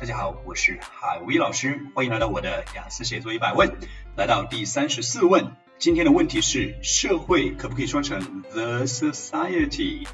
[0.00, 3.70] 大家好，我是海威老师，欢迎来到我的雅思写作一百问，
[4.16, 5.54] 来到第三十四问。
[5.78, 10.08] 今天的问题是：社会可不可以说成 the society？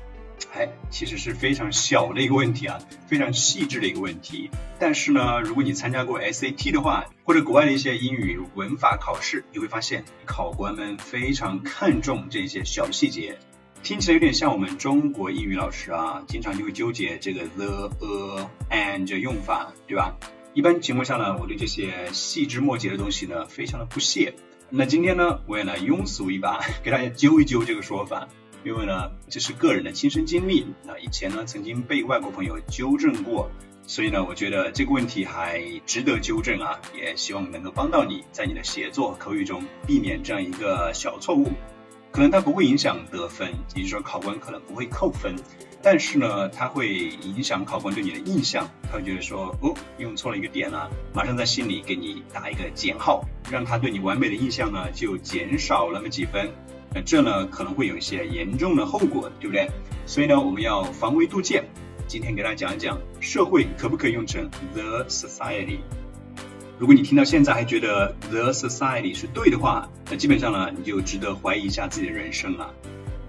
[0.52, 4.50] 哎，其实是非常小的一个问题啊，非常细致的一个问题。
[4.80, 13.38] 但是呢，如果你参加过 SAT 的话，或者国外的一些英语文法考试，你会发现考官们非常看重这些小细节。
[13.86, 20.16] 听起来有点像我们中国英语老师啊，经常就会纠结这个 the、a、and 这用法，对吧？
[20.54, 24.34] 一般情况下呢，我对这些细枝末节的东西呢，非常的不屑。
[24.70, 28.26] 那今天呢，我也来庸俗一把， 给大家揪一揪这个说法，
[28.64, 30.66] 因为呢，这是个人的亲身经历。
[30.84, 33.48] 那以前呢，曾经被外国朋友纠正过，
[33.86, 41.52] 所以呢，我觉得这个问题还值得纠正啊，也希望能够帮到你在你的写作口语中避免这样一个小错误。
[42.16, 45.36] 可能它不会影响得分，也就是说考官可能不会扣分，
[45.82, 56.50] 但是呢，它会影响考官对你的印象，他会觉得说，哦，用错了一个点啊，马上在心里给你打一个减号，让他对你完美的印象呢就减少那么几分，
[56.94, 59.68] 那这呢可能会有一些严重的后果，对不对？
[60.06, 61.62] 所以呢，我们要防微杜渐。
[62.08, 65.80] 今天给大家讲一讲，社会可不可以用成 the society？
[66.78, 72.74] 如果你听到现在还觉得 the society 是对的话，那基本上呢，你就值得怀疑一下自己的人生了。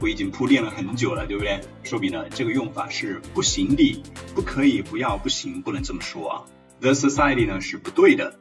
[0.01, 1.61] 我已经铺垫了很久了，对不对？
[1.81, 4.03] 说明呢，这个用法是不行的，
[4.35, 6.43] 不可以，不要，不行，不能这么说啊。
[6.81, 8.37] the society 呢是不对的。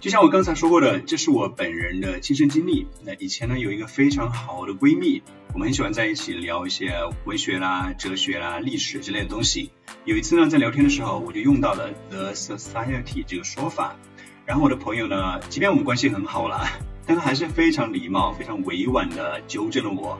[0.00, 2.88] 就像我刚才说过的，这是我本人的亲身经历。
[3.04, 5.22] 那以前呢，有一个非常好的闺蜜，
[5.54, 6.92] 我们很喜欢在一起聊一些
[7.24, 9.70] 文学啦、哲学啦、历史之类的东西。
[10.04, 13.96] 有一次呢，在聊天的时候，我就用到了 the society 这个说法。
[14.44, 16.66] 然后我的朋友呢，即便我们关系很好了，
[17.06, 20.18] 但他还是非常礼貌、非常委婉的纠正了我。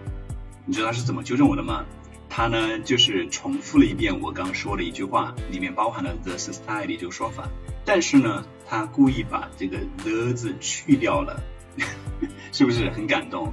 [0.65, 1.85] 你知道他是怎么纠正我的吗？
[2.29, 7.49] 他呢，就是重复了一遍我刚说的一句话，里面包含了 the society 这个说法，
[7.85, 11.43] 但是呢，他故意把这个 the 字去掉了，
[12.53, 13.53] 是不是很感动？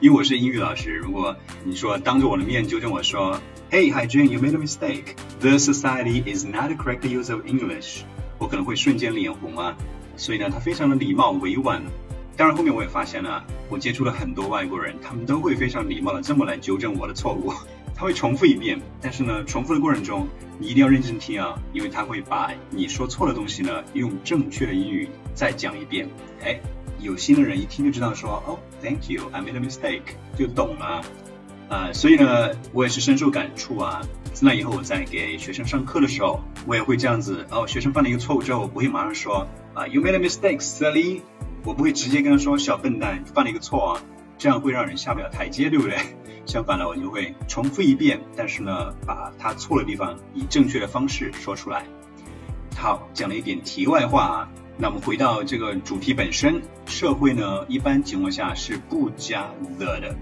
[0.00, 5.16] 因为我是英语老师，如果你说当着我的面纠正我说，Hey, Hi Jane, you made a mistake.
[5.40, 8.02] The society is not a correct use of English.
[8.38, 9.76] 我可能会瞬间脸红啊。
[10.18, 11.82] 所以呢，他非常的礼貌委婉。
[12.36, 17.52] 当然，后面我也发现了，我接触了很多外国人，他们都会非常礼貌的这么来纠正我的错误。
[17.96, 26.08] 他会重复一遍，但是呢，重复的过程中你一定要认真听啊，因为他会把你说错的东西呢，用正确的英语再讲一遍。
[26.44, 26.60] 哎，
[27.00, 30.02] 有心的人一听就知道说，哦，Thank you, I made a mistake，
[30.38, 31.02] 就懂了。
[31.68, 34.00] 啊，所以呢，我也是深受感触啊。
[34.32, 37.46] 自那以后，我在给学生上课的时候，我也会这样子。
[37.50, 41.20] 哦，学生犯了一个错误之后，我不会马上说啊，You made a mistake, silly。
[41.64, 44.02] 我不会直接跟他说小笨蛋犯了一个错啊，
[44.38, 45.98] 这样会让人下不了台阶，对不对？
[46.46, 51.84] 相反呢，我就会重复一遍，但是呢，把他错的地方以正确的方式说出来。
[52.76, 54.48] 好，讲了一点题外话啊，
[54.78, 60.16] 那我们回到这个主题本身，社会呢，一般情况下是不加 the 的。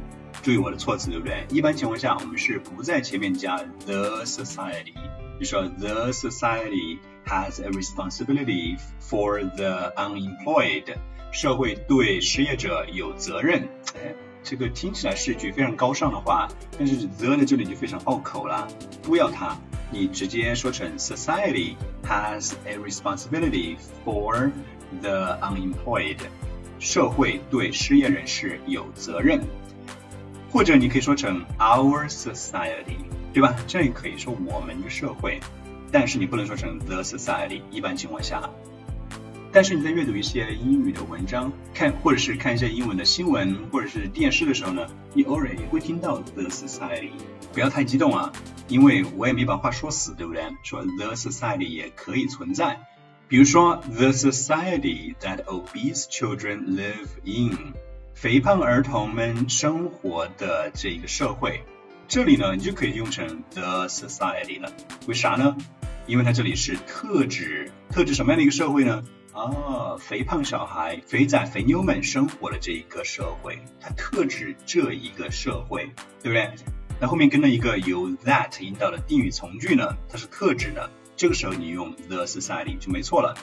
[0.46, 1.44] 注意我的措辞，对不对？
[1.50, 4.94] 一般情况下，我们是不在前面加 the society。
[5.40, 10.84] 就说 the society has a responsibility for the unemployed。
[11.32, 13.68] 社会对失业者有责任。
[13.96, 14.14] 哎，
[14.44, 16.46] 这个听起来是句非常高尚的话，
[16.78, 18.68] 但是 the 在这里就非常拗口了。
[19.02, 19.56] 不要它，
[19.90, 21.74] 你直接说成 society
[22.04, 23.74] has a responsibility
[24.04, 24.52] for
[25.02, 26.18] the unemployed。
[26.78, 29.40] 社会对失业人士有责任。
[30.56, 32.96] 或者你可以说成 our society，
[33.30, 33.54] 对吧？
[33.66, 35.38] 这也可以说我们的社会，
[35.92, 37.60] 但是你不能说成 the society。
[37.70, 38.48] 一般情况下，
[39.52, 47.10] 但是你在阅读一些英语的文章，看或者是看一些英文的新闻或者是电视的时候呢，你偶尔也会听到 the society。
[47.52, 48.32] 不要太激动啊，
[48.66, 50.42] 因为我也没把话说死，对不对？
[50.62, 52.80] 说 the society 也可以存在，
[53.28, 57.74] 比如说 the society that obese children live in。
[58.16, 61.62] 肥胖儿童们生活的这一个社会，
[62.08, 64.72] 这里呢，你就可以用成 the society 了。
[65.06, 65.54] 为啥呢？
[66.06, 69.04] 因为它这里是特指特指什么样的一个社会呢？
[69.34, 75.90] 啊，肥胖小孩、肥仔、肥妞们生活的这一个社会，它特指这一个社会，
[76.22, 76.50] 对不对？
[76.98, 80.90] 那后面跟了一个由 that 引导的定语从句呢，它是特指的。
[81.16, 83.36] 这个时候你用 the society 就没错了。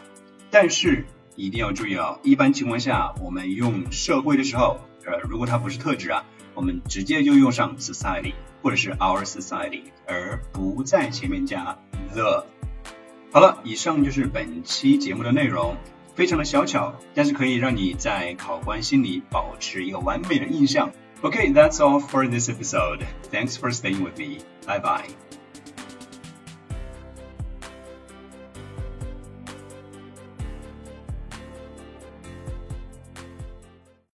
[0.49, 1.05] 但是
[1.35, 2.19] 一定要注意啊！
[2.23, 11.77] 一般情况下，我们用社会的时候，呃，如果它不是特指啊，我们直接就用上 society 或者是 our society，而不在前面加
[12.13, 12.45] the。
[13.31, 15.75] 好了，以上就是本期节目的内容，
[16.15, 20.91] 非常的小巧，但是可以让你在考官心里保持一个完美的印象。
[21.21, 22.99] OK，that's all for this episode.
[23.31, 24.39] Thanks for staying with me.
[24.67, 25.42] Bye bye.